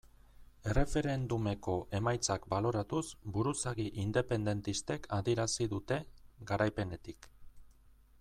Erreferendumeko 0.69 1.75
emaitzak 1.99 2.47
baloratuz 2.53 3.03
buruzagi 3.35 3.87
independentistek 4.05 5.05
adierazi 5.19 5.69
dute, 5.75 5.99
garaipenetik. 6.53 7.29